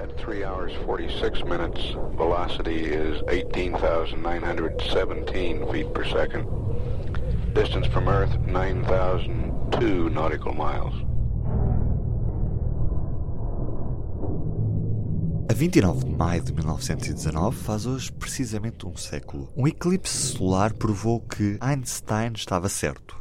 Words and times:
At 0.00 0.16
3 0.16 0.44
hours 0.44 0.72
46 0.86 1.42
minutes, 1.42 1.96
velocity 2.16 2.84
is 2.84 3.20
18,917 3.28 5.66
feet 5.72 5.92
per 5.92 6.04
second. 6.04 6.46
Distance 7.52 7.88
from 7.88 8.08
Earth 8.08 8.38
9,002 8.46 10.08
nautical 10.10 10.54
miles. 10.54 10.94
A 15.50 15.54
29 15.54 16.04
de 16.04 16.14
maio 16.14 16.42
de 16.42 16.52
1919 16.52 17.56
faz 17.56 17.84
hoje 17.84 18.12
precisamente 18.12 18.86
um 18.86 18.96
século. 18.96 19.48
Um 19.56 19.66
eclipse 19.66 20.16
solar 20.16 20.72
provou 20.74 21.20
que 21.20 21.58
Einstein 21.60 22.34
estava 22.36 22.68
certo. 22.68 23.17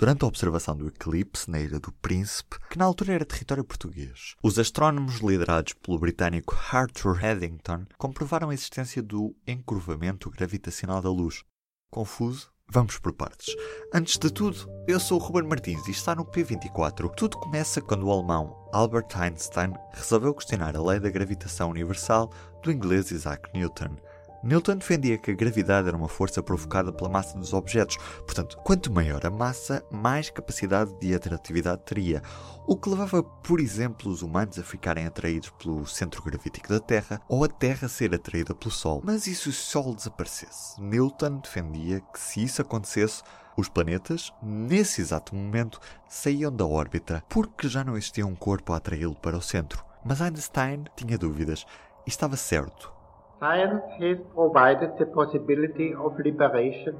Durante 0.00 0.24
a 0.24 0.28
observação 0.28 0.74
do 0.74 0.88
eclipse 0.88 1.50
na 1.50 1.60
Ilha 1.60 1.78
do 1.78 1.92
Príncipe, 1.92 2.56
que 2.70 2.78
na 2.78 2.86
altura 2.86 3.12
era 3.12 3.24
território 3.26 3.62
português, 3.62 4.34
os 4.42 4.58
astrónomos 4.58 5.16
liderados 5.16 5.74
pelo 5.74 5.98
britânico 5.98 6.56
Arthur 6.72 7.22
Eddington 7.22 7.84
comprovaram 7.98 8.48
a 8.48 8.54
existência 8.54 9.02
do 9.02 9.36
encurvamento 9.46 10.30
gravitacional 10.30 11.02
da 11.02 11.10
luz. 11.10 11.44
Confuso? 11.90 12.50
Vamos 12.66 12.98
por 12.98 13.12
partes. 13.12 13.54
Antes 13.92 14.16
de 14.16 14.32
tudo, 14.32 14.56
eu 14.88 14.98
sou 14.98 15.20
o 15.20 15.22
Ruben 15.22 15.46
Martins 15.46 15.86
e 15.86 15.90
está 15.90 16.14
no 16.14 16.24
P24. 16.24 17.14
Tudo 17.14 17.36
começa 17.36 17.82
quando 17.82 18.06
o 18.06 18.10
alemão 18.10 18.70
Albert 18.72 19.08
Einstein 19.14 19.74
resolveu 19.92 20.32
questionar 20.32 20.74
a 20.74 20.82
lei 20.82 20.98
da 20.98 21.10
gravitação 21.10 21.68
universal 21.68 22.32
do 22.62 22.72
inglês 22.72 23.10
Isaac 23.10 23.50
Newton. 23.52 23.96
Newton 24.42 24.76
defendia 24.76 25.18
que 25.18 25.30
a 25.30 25.34
gravidade 25.34 25.88
era 25.88 25.96
uma 25.96 26.08
força 26.08 26.42
provocada 26.42 26.92
pela 26.92 27.10
massa 27.10 27.38
dos 27.38 27.52
objetos, 27.52 27.98
portanto, 28.24 28.56
quanto 28.64 28.92
maior 28.92 29.24
a 29.26 29.30
massa, 29.30 29.84
mais 29.90 30.30
capacidade 30.30 30.92
de 30.98 31.14
atratividade 31.14 31.82
teria, 31.84 32.22
o 32.66 32.76
que 32.76 32.88
levava, 32.88 33.22
por 33.22 33.60
exemplo, 33.60 34.10
os 34.10 34.22
humanos 34.22 34.58
a 34.58 34.62
ficarem 34.62 35.06
atraídos 35.06 35.50
pelo 35.50 35.86
centro 35.86 36.22
gravítico 36.22 36.68
da 36.68 36.80
Terra 36.80 37.20
ou 37.28 37.44
a 37.44 37.48
Terra 37.48 37.86
a 37.86 37.88
ser 37.88 38.14
atraída 38.14 38.54
pelo 38.54 38.70
Sol. 38.70 39.02
Mas 39.04 39.26
e 39.26 39.34
se 39.34 39.48
o 39.48 39.52
Sol 39.52 39.94
desaparecesse? 39.94 40.80
Newton 40.80 41.40
defendia 41.40 42.00
que 42.00 42.18
se 42.18 42.42
isso 42.42 42.62
acontecesse, 42.62 43.22
os 43.56 43.68
planetas, 43.68 44.32
nesse 44.42 45.02
exato 45.02 45.34
momento, 45.34 45.80
saíam 46.08 46.50
da 46.50 46.64
órbita 46.64 47.22
porque 47.28 47.68
já 47.68 47.84
não 47.84 47.96
existia 47.96 48.26
um 48.26 48.34
corpo 48.34 48.72
a 48.72 48.76
atraí-lo 48.76 49.14
para 49.16 49.36
o 49.36 49.42
centro. 49.42 49.84
Mas 50.04 50.22
Einstein 50.22 50.84
tinha 50.96 51.18
dúvidas 51.18 51.66
e 52.06 52.10
estava 52.10 52.36
certo. 52.36 52.99
Science 53.40 53.82
has 53.98 54.18
provided 54.34 54.98
the 54.98 55.06
possibility 55.06 55.94
of 55.94 56.12
liberation 56.22 56.94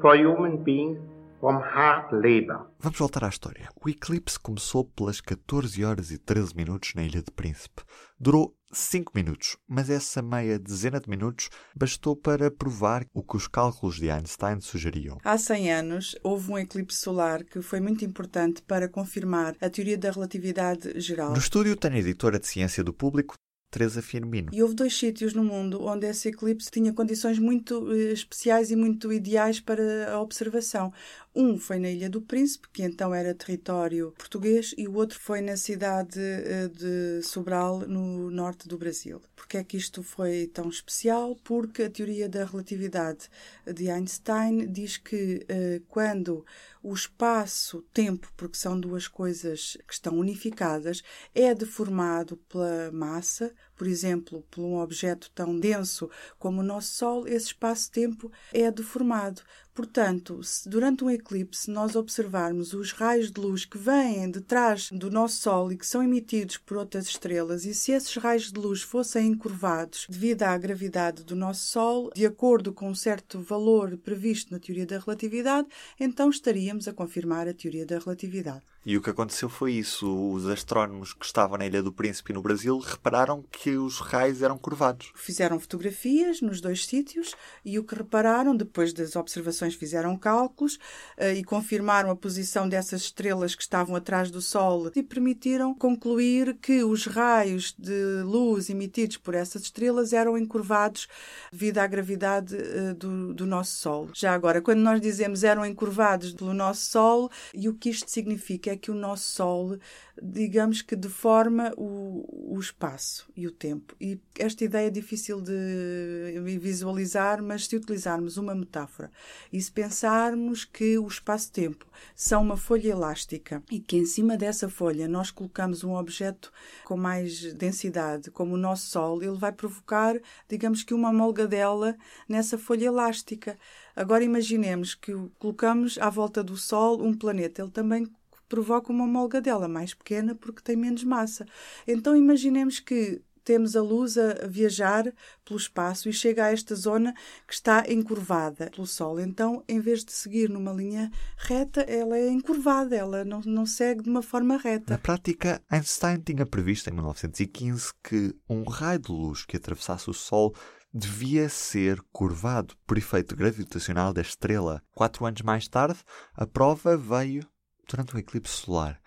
for 0.00 0.16
human 0.16 0.56
beings 0.64 0.98
from 1.38 1.62
hard 1.62 2.12
labor. 2.12 2.66
Vamos 2.80 2.98
voltar 2.98 3.22
à 3.22 3.28
história. 3.28 3.68
O 3.80 3.88
eclipse 3.88 4.36
começou 4.36 4.84
pelas 4.84 5.20
14 5.20 5.84
horas 5.84 6.10
e 6.10 6.18
13 6.18 6.56
minutos 6.56 6.94
na 6.96 7.04
Ilha 7.04 7.22
de 7.22 7.30
Príncipe. 7.30 7.82
Durou 8.18 8.56
5 8.72 9.12
minutos, 9.14 9.56
mas 9.68 9.88
essa 9.88 10.20
meia 10.20 10.58
dezena 10.58 10.98
de 10.98 11.08
minutos 11.08 11.48
bastou 11.76 12.16
para 12.16 12.50
provar 12.50 13.06
o 13.14 13.22
que 13.22 13.36
os 13.36 13.46
cálculos 13.46 13.94
de 13.94 14.10
Einstein 14.10 14.60
sugeriam. 14.60 15.18
Há 15.22 15.38
100 15.38 15.72
anos 15.72 16.16
houve 16.24 16.50
um 16.50 16.58
eclipse 16.58 16.98
solar 16.98 17.44
que 17.44 17.62
foi 17.62 17.78
muito 17.78 18.04
importante 18.04 18.62
para 18.62 18.88
confirmar 18.88 19.54
a 19.60 19.70
teoria 19.70 19.96
da 19.96 20.10
relatividade 20.10 20.98
geral. 20.98 21.30
No 21.30 21.38
estúdio 21.38 21.76
tem 21.76 21.92
a 21.92 21.98
editora 21.98 22.40
de 22.40 22.48
ciência 22.48 22.82
do 22.82 22.92
público, 22.92 23.36
Teresa 23.74 24.00
Firmino. 24.00 24.50
E 24.52 24.62
houve 24.62 24.72
dois 24.72 24.96
sítios 24.96 25.34
no 25.34 25.42
mundo 25.42 25.84
onde 25.84 26.06
esse 26.06 26.28
eclipse 26.28 26.70
tinha 26.70 26.92
condições 26.92 27.40
muito 27.40 27.92
eh, 27.92 28.12
especiais 28.12 28.70
e 28.70 28.76
muito 28.76 29.12
ideais 29.12 29.58
para 29.58 30.12
a 30.12 30.20
observação. 30.20 30.92
Um 31.34 31.58
foi 31.58 31.80
na 31.80 31.90
Ilha 31.90 32.08
do 32.08 32.22
Príncipe, 32.22 32.68
que 32.72 32.84
então 32.84 33.12
era 33.12 33.34
território 33.34 34.14
português, 34.16 34.72
e 34.78 34.86
o 34.86 34.94
outro 34.94 35.18
foi 35.18 35.40
na 35.40 35.56
cidade 35.56 36.20
eh, 36.20 36.68
de 36.68 37.20
Sobral, 37.26 37.80
no 37.80 38.30
norte 38.30 38.68
do 38.68 38.78
Brasil. 38.78 39.20
Porquê 39.34 39.56
é 39.56 39.64
que 39.64 39.76
isto 39.76 40.04
foi 40.04 40.46
tão 40.46 40.68
especial? 40.68 41.36
Porque 41.42 41.82
a 41.82 41.90
teoria 41.90 42.28
da 42.28 42.44
relatividade 42.44 43.28
de 43.66 43.90
Einstein 43.90 44.70
diz 44.70 44.96
que 44.96 45.44
eh, 45.48 45.82
quando 45.88 46.46
o 46.84 46.94
espaço-tempo, 46.94 48.30
porque 48.36 48.56
são 48.56 48.78
duas 48.78 49.08
coisas 49.08 49.76
que 49.88 49.94
estão 49.94 50.16
unificadas, 50.18 51.02
é 51.34 51.54
deformado 51.54 52.36
pela 52.48 52.92
massa, 52.92 53.52
por 53.76 53.86
exemplo, 53.86 54.44
por 54.50 54.62
um 54.62 54.76
objeto 54.76 55.30
tão 55.34 55.58
denso 55.58 56.10
como 56.38 56.60
o 56.60 56.64
nosso 56.64 56.94
Sol, 56.94 57.26
esse 57.26 57.46
espaço-tempo 57.46 58.30
é 58.52 58.70
deformado. 58.70 59.42
Portanto, 59.74 60.40
se 60.44 60.68
durante 60.68 61.02
um 61.02 61.10
eclipse 61.10 61.68
nós 61.68 61.96
observarmos 61.96 62.72
os 62.72 62.92
raios 62.92 63.32
de 63.32 63.40
luz 63.40 63.64
que 63.64 63.76
vêm 63.76 64.30
de 64.30 64.40
trás 64.40 64.88
do 64.92 65.10
nosso 65.10 65.38
Sol 65.38 65.72
e 65.72 65.76
que 65.76 65.84
são 65.84 66.00
emitidos 66.00 66.58
por 66.58 66.76
outras 66.76 67.06
estrelas, 67.06 67.64
e 67.64 67.74
se 67.74 67.90
esses 67.90 68.14
raios 68.16 68.52
de 68.52 68.60
luz 68.60 68.82
fossem 68.82 69.26
encurvados 69.26 70.06
devido 70.08 70.44
à 70.44 70.56
gravidade 70.56 71.24
do 71.24 71.34
nosso 71.34 71.64
Sol, 71.64 72.10
de 72.14 72.24
acordo 72.24 72.72
com 72.72 72.88
um 72.88 72.94
certo 72.94 73.40
valor 73.40 73.96
previsto 73.96 74.52
na 74.52 74.60
teoria 74.60 74.86
da 74.86 75.00
relatividade, 75.00 75.66
então 75.98 76.30
estaríamos 76.30 76.86
a 76.86 76.92
confirmar 76.92 77.48
a 77.48 77.54
teoria 77.54 77.84
da 77.84 77.98
relatividade. 77.98 78.62
E 78.86 78.98
o 78.98 79.00
que 79.00 79.08
aconteceu 79.08 79.48
foi 79.48 79.72
isso. 79.72 80.06
Os 80.30 80.46
astrónomos 80.46 81.14
que 81.14 81.24
estavam 81.24 81.56
na 81.56 81.66
Ilha 81.66 81.82
do 81.82 81.90
Príncipe 81.90 82.34
no 82.34 82.42
Brasil 82.42 82.78
repararam 82.78 83.42
que 83.50 83.63
os 83.70 83.98
raios 83.98 84.42
eram 84.42 84.58
curvados. 84.58 85.12
Fizeram 85.14 85.58
fotografias 85.58 86.40
nos 86.40 86.60
dois 86.60 86.86
sítios 86.86 87.34
e 87.64 87.78
o 87.78 87.84
que 87.84 87.94
repararam, 87.94 88.56
depois 88.56 88.92
das 88.92 89.16
observações, 89.16 89.74
fizeram 89.74 90.16
cálculos 90.16 90.76
uh, 91.18 91.32
e 91.34 91.42
confirmaram 91.42 92.10
a 92.10 92.16
posição 92.16 92.68
dessas 92.68 93.02
estrelas 93.02 93.54
que 93.54 93.62
estavam 93.62 93.96
atrás 93.96 94.30
do 94.30 94.40
Sol 94.40 94.90
e 94.94 95.02
permitiram 95.02 95.74
concluir 95.74 96.56
que 96.60 96.84
os 96.84 97.06
raios 97.06 97.74
de 97.78 98.22
luz 98.22 98.68
emitidos 98.70 99.16
por 99.16 99.34
essas 99.34 99.62
estrelas 99.62 100.12
eram 100.12 100.36
encurvados 100.36 101.08
devido 101.50 101.78
à 101.78 101.86
gravidade 101.86 102.54
uh, 102.54 102.94
do, 102.94 103.34
do 103.34 103.46
nosso 103.46 103.76
Sol. 103.76 104.08
Já 104.14 104.34
agora, 104.34 104.60
quando 104.60 104.80
nós 104.80 105.00
dizemos 105.00 105.44
eram 105.44 105.64
encurvados 105.64 106.32
pelo 106.32 106.54
nosso 106.54 106.90
Sol, 106.90 107.30
e 107.52 107.68
o 107.68 107.74
que 107.74 107.90
isto 107.90 108.10
significa 108.10 108.70
é 108.70 108.76
que 108.76 108.90
o 108.90 108.94
nosso 108.94 109.30
Sol, 109.30 109.78
digamos 110.22 110.82
que 110.82 110.96
deforma 110.96 111.72
o, 111.76 112.54
o 112.54 112.58
espaço 112.58 113.26
e 113.36 113.46
o 113.46 113.53
tempo. 113.54 113.94
E 114.00 114.18
esta 114.38 114.64
ideia 114.64 114.88
é 114.88 114.90
difícil 114.90 115.40
de 115.40 116.58
visualizar, 116.60 117.42
mas 117.42 117.66
se 117.66 117.76
utilizarmos 117.76 118.36
uma 118.36 118.54
metáfora 118.54 119.10
e 119.52 119.60
se 119.60 119.70
pensarmos 119.70 120.64
que 120.64 120.98
o 120.98 121.06
espaço-tempo 121.06 121.86
são 122.14 122.42
uma 122.42 122.56
folha 122.56 122.88
elástica 122.88 123.62
e 123.70 123.80
que 123.80 123.96
em 123.96 124.06
cima 124.06 124.36
dessa 124.36 124.68
folha 124.68 125.08
nós 125.08 125.30
colocamos 125.30 125.84
um 125.84 125.94
objeto 125.94 126.52
com 126.84 126.96
mais 126.96 127.54
densidade, 127.54 128.30
como 128.30 128.54
o 128.54 128.58
nosso 128.58 128.86
Sol, 128.88 129.22
ele 129.22 129.36
vai 129.36 129.52
provocar, 129.52 130.14
digamos 130.48 130.82
que 130.82 130.94
uma 130.94 131.12
molgadela 131.12 131.96
nessa 132.28 132.58
folha 132.58 132.86
elástica. 132.86 133.58
Agora 133.96 134.24
imaginemos 134.24 134.94
que 134.94 135.12
colocamos 135.38 135.98
à 135.98 136.10
volta 136.10 136.42
do 136.42 136.56
Sol 136.56 137.02
um 137.02 137.14
planeta, 137.14 137.62
ele 137.62 137.70
também 137.70 138.06
provoca 138.48 138.92
uma 138.92 139.06
molgadela 139.06 139.66
mais 139.66 139.94
pequena 139.94 140.34
porque 140.34 140.62
tem 140.62 140.76
menos 140.76 141.02
massa. 141.04 141.46
Então 141.86 142.16
imaginemos 142.16 142.78
que 142.78 143.20
temos 143.44 143.76
a 143.76 143.82
luz 143.82 144.16
a 144.16 144.46
viajar 144.46 145.12
pelo 145.44 145.58
espaço 145.58 146.08
e 146.08 146.12
chega 146.12 146.46
a 146.46 146.52
esta 146.52 146.74
zona 146.74 147.14
que 147.46 147.54
está 147.54 147.84
encurvada 147.88 148.70
pelo 148.70 148.86
Sol. 148.86 149.20
Então, 149.20 149.62
em 149.68 149.78
vez 149.80 150.04
de 150.04 150.12
seguir 150.12 150.48
numa 150.48 150.72
linha 150.72 151.10
reta, 151.36 151.82
ela 151.82 152.16
é 152.16 152.28
encurvada, 152.28 152.96
ela 152.96 153.24
não, 153.24 153.40
não 153.40 153.66
segue 153.66 154.02
de 154.02 154.10
uma 154.10 154.22
forma 154.22 154.56
reta. 154.56 154.92
Na 154.92 154.98
prática, 154.98 155.62
Einstein 155.70 156.18
tinha 156.18 156.46
previsto 156.46 156.88
em 156.88 156.94
1915 156.94 157.92
que 158.02 158.34
um 158.48 158.64
raio 158.64 158.98
de 158.98 159.12
luz 159.12 159.44
que 159.44 159.56
atravessasse 159.56 160.08
o 160.08 160.14
Sol 160.14 160.54
devia 160.92 161.48
ser 161.48 162.00
curvado 162.12 162.74
por 162.86 162.96
efeito 162.96 163.34
gravitacional 163.34 164.12
da 164.12 164.22
estrela. 164.22 164.80
Quatro 164.92 165.26
anos 165.26 165.42
mais 165.42 165.66
tarde, 165.66 165.98
a 166.34 166.46
prova 166.46 166.96
veio 166.96 167.44
durante 167.88 168.14
um 168.14 168.18
eclipse 168.18 168.52
solar. 168.52 169.00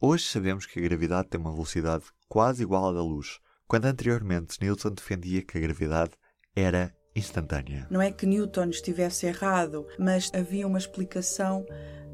Hoje 0.00 0.24
sabemos 0.24 0.66
que 0.66 0.78
a 0.78 0.82
gravidade 0.82 1.28
tem 1.28 1.40
uma 1.40 1.52
velocidade 1.52 2.04
quase 2.28 2.62
igual 2.62 2.88
à 2.88 2.92
da 2.92 3.02
luz, 3.02 3.40
quando 3.72 3.86
anteriormente 3.86 4.58
Newton 4.60 4.90
defendia 4.90 5.40
que 5.40 5.56
a 5.56 5.60
gravidade 5.62 6.10
era 6.54 6.94
instantânea. 7.16 7.86
Não 7.90 8.02
é 8.02 8.12
que 8.12 8.26
Newton 8.26 8.66
estivesse 8.66 9.24
errado, 9.24 9.86
mas 9.98 10.30
havia 10.34 10.66
uma 10.66 10.76
explicação 10.76 11.64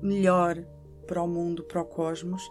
melhor 0.00 0.56
para 1.04 1.20
o 1.20 1.26
mundo, 1.26 1.64
para 1.64 1.80
o 1.80 1.84
cosmos. 1.84 2.48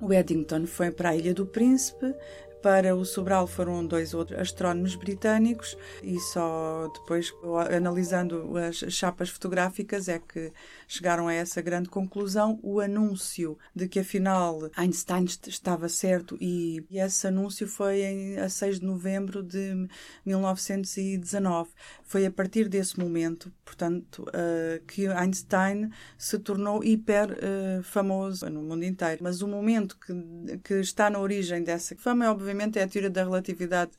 O 0.00 0.12
Eddington 0.12 0.66
foi 0.66 0.92
para 0.92 1.08
a 1.08 1.16
Ilha 1.16 1.34
do 1.34 1.46
Príncipe 1.46 2.14
Para 2.62 2.96
o 2.96 3.04
Sobral 3.04 3.46
foram 3.46 3.86
dois 3.86 4.12
outros 4.12 4.38
astrónomos 4.40 4.96
britânicos 4.96 5.76
e 6.02 6.18
só 6.18 6.90
depois, 6.94 7.32
analisando 7.74 8.56
as 8.56 8.76
chapas 8.92 9.28
fotográficas, 9.28 10.08
é 10.08 10.18
que 10.18 10.52
chegaram 10.88 11.28
a 11.28 11.34
essa 11.34 11.60
grande 11.60 11.88
conclusão. 11.88 12.58
O 12.62 12.80
anúncio 12.80 13.58
de 13.74 13.88
que 13.88 14.00
afinal 14.00 14.70
Einstein 14.76 15.24
estava 15.46 15.88
certo 15.88 16.36
e 16.40 16.84
esse 16.90 17.26
anúncio 17.26 17.68
foi 17.68 18.02
em, 18.02 18.38
a 18.38 18.48
6 18.48 18.80
de 18.80 18.86
novembro 18.86 19.42
de 19.42 19.88
1919. 20.24 21.70
Foi 22.06 22.24
a 22.24 22.30
partir 22.30 22.68
desse 22.68 23.00
momento, 23.00 23.52
portanto, 23.64 24.22
uh, 24.28 24.84
que 24.86 25.08
Einstein 25.08 25.90
se 26.16 26.38
tornou 26.38 26.84
hiper 26.84 27.32
uh, 27.32 27.82
famoso 27.82 28.48
no 28.48 28.62
mundo 28.62 28.84
inteiro. 28.84 29.24
Mas 29.24 29.42
o 29.42 29.48
momento 29.48 29.98
que, 29.98 30.58
que 30.58 30.74
está 30.74 31.10
na 31.10 31.18
origem 31.18 31.64
dessa 31.64 31.96
fama 31.96 32.30
obviamente, 32.30 32.78
é 32.78 32.84
a 32.84 32.88
teoria 32.88 33.10
da 33.10 33.24
relatividade 33.24 33.90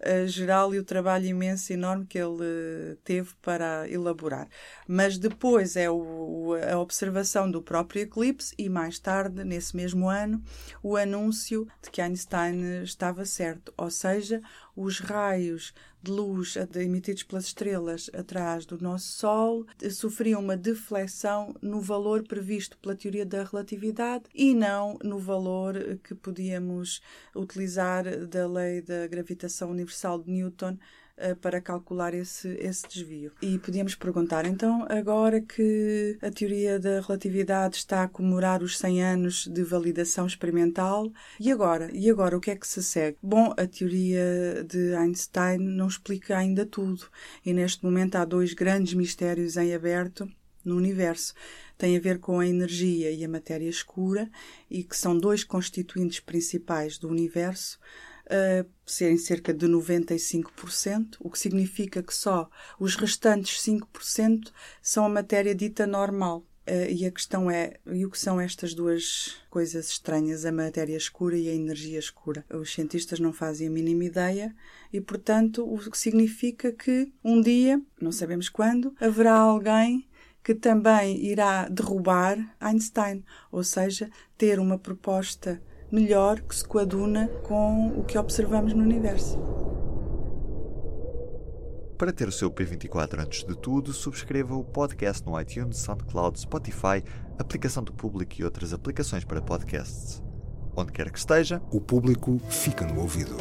uh, 0.00 0.26
geral 0.26 0.74
e 0.74 0.78
o 0.78 0.84
trabalho 0.84 1.26
imenso, 1.26 1.70
enorme 1.70 2.06
que 2.06 2.18
ele 2.18 2.96
teve 3.04 3.34
para 3.42 3.86
elaborar. 3.90 4.48
Mas 4.88 5.18
depois 5.18 5.76
é 5.76 5.90
o, 5.90 6.54
a 6.54 6.78
observação 6.78 7.50
do 7.50 7.60
próprio 7.60 8.02
eclipse 8.02 8.54
e, 8.56 8.70
mais 8.70 8.98
tarde, 8.98 9.44
nesse 9.44 9.76
mesmo 9.76 10.08
ano, 10.08 10.42
o 10.82 10.96
anúncio 10.96 11.68
de 11.82 11.90
que 11.90 12.00
Einstein 12.00 12.82
estava 12.82 13.26
certo, 13.26 13.70
ou 13.76 13.90
seja, 13.90 14.40
os 14.74 14.98
raios 14.98 15.74
de 16.02 16.10
luz 16.10 16.56
emitidos 16.74 17.22
pelas 17.22 17.46
estrelas 17.46 18.10
atrás 18.14 18.64
do 18.64 18.78
nosso 18.80 19.08
Sol 19.08 19.66
sofriam 19.90 20.40
uma 20.40 20.56
deflexão 20.56 21.54
no 21.60 21.80
valor 21.80 22.22
previsto 22.26 22.78
pela 22.78 22.94
teoria 22.94 23.26
da 23.26 23.44
relatividade 23.44 24.24
e 24.34 24.54
não 24.54 24.98
no 25.02 25.18
valor 25.18 25.74
que 26.02 26.14
podíamos 26.14 27.00
utilizar 27.34 28.04
da 28.26 28.46
lei 28.46 28.80
da 28.80 29.06
gravitação 29.06 29.70
universal 29.70 30.18
de 30.22 30.30
Newton 30.30 30.78
eh, 31.09 31.09
para 31.40 31.60
calcular 31.60 32.14
esse, 32.14 32.48
esse 32.60 32.86
desvio. 32.88 33.32
E 33.42 33.58
podíamos 33.58 33.94
perguntar, 33.94 34.46
então, 34.46 34.86
agora 34.88 35.40
que 35.40 36.18
a 36.22 36.30
teoria 36.30 36.78
da 36.78 37.00
relatividade 37.00 37.76
está 37.76 38.04
a 38.04 38.08
comemorar 38.08 38.62
os 38.62 38.78
100 38.78 39.02
anos 39.02 39.46
de 39.46 39.62
validação 39.62 40.26
experimental, 40.26 41.10
e 41.38 41.50
agora? 41.50 41.90
E 41.92 42.10
agora 42.10 42.36
o 42.36 42.40
que 42.40 42.50
é 42.50 42.56
que 42.56 42.66
se 42.66 42.82
segue? 42.82 43.18
Bom, 43.22 43.52
a 43.56 43.66
teoria 43.66 44.64
de 44.68 44.94
Einstein 44.94 45.58
não 45.58 45.88
explica 45.88 46.36
ainda 46.36 46.64
tudo, 46.64 47.06
e 47.44 47.52
neste 47.52 47.84
momento 47.84 48.16
há 48.16 48.24
dois 48.24 48.54
grandes 48.54 48.94
mistérios 48.94 49.56
em 49.56 49.74
aberto 49.74 50.30
no 50.64 50.76
universo. 50.76 51.34
Tem 51.78 51.96
a 51.96 52.00
ver 52.00 52.18
com 52.18 52.38
a 52.38 52.46
energia 52.46 53.10
e 53.10 53.24
a 53.24 53.28
matéria 53.28 53.68
escura, 53.68 54.30
e 54.70 54.84
que 54.84 54.96
são 54.96 55.16
dois 55.16 55.44
constituintes 55.44 56.20
principais 56.20 56.98
do 56.98 57.08
universo 57.08 57.78
serem 58.86 59.16
cerca 59.16 59.52
de 59.52 59.66
95%, 59.66 61.16
o 61.20 61.30
que 61.30 61.38
significa 61.38 62.02
que 62.02 62.14
só 62.14 62.48
os 62.78 62.96
restantes 62.96 63.62
5% 63.62 64.52
são 64.82 65.04
a 65.04 65.08
matéria 65.08 65.54
dita 65.54 65.86
normal. 65.86 66.44
Uh, 66.68 66.88
e 66.88 67.06
a 67.06 67.10
questão 67.10 67.50
é, 67.50 67.78
e 67.90 68.04
o 68.04 68.10
que 68.10 68.18
são 68.18 68.40
estas 68.40 68.74
duas 68.74 69.34
coisas 69.48 69.88
estranhas, 69.88 70.44
a 70.44 70.52
matéria 70.52 70.96
escura 70.96 71.36
e 71.36 71.48
a 71.48 71.54
energia 71.54 71.98
escura? 71.98 72.44
Os 72.50 72.72
cientistas 72.72 73.18
não 73.18 73.32
fazem 73.32 73.66
a 73.66 73.70
mínima 73.70 74.04
ideia 74.04 74.54
e, 74.92 75.00
portanto, 75.00 75.64
o 75.64 75.78
que 75.78 75.98
significa 75.98 76.70
que 76.70 77.10
um 77.24 77.40
dia, 77.40 77.80
não 78.00 78.12
sabemos 78.12 78.48
quando, 78.48 78.94
haverá 79.00 79.34
alguém 79.34 80.06
que 80.44 80.54
também 80.54 81.24
irá 81.24 81.68
derrubar 81.68 82.38
Einstein, 82.60 83.24
ou 83.50 83.64
seja, 83.64 84.10
ter 84.36 84.60
uma 84.60 84.78
proposta 84.78 85.60
melhor 85.90 86.40
que 86.40 86.54
se 86.54 86.64
coaduna 86.64 87.28
com 87.42 87.88
o 87.98 88.04
que 88.04 88.18
observamos 88.18 88.72
no 88.72 88.82
universo. 88.82 89.38
Para 91.98 92.12
ter 92.12 92.26
o 92.28 92.32
seu 92.32 92.50
P24 92.50 93.18
antes 93.18 93.44
de 93.44 93.54
tudo, 93.54 93.92
subscreva 93.92 94.54
o 94.54 94.64
podcast 94.64 95.26
no 95.26 95.38
iTunes, 95.38 95.76
SoundCloud, 95.78 96.40
Spotify, 96.40 97.04
aplicação 97.38 97.82
do 97.82 97.92
público 97.92 98.36
e 98.38 98.44
outras 98.44 98.72
aplicações 98.72 99.24
para 99.24 99.42
podcasts. 99.42 100.22
Onde 100.74 100.92
quer 100.92 101.10
que 101.10 101.18
esteja, 101.18 101.60
o 101.70 101.80
público 101.80 102.40
fica 102.48 102.86
no 102.86 103.00
ouvido. 103.00 103.36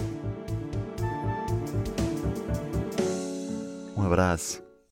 Um 3.95 4.01
abraço 4.01 4.68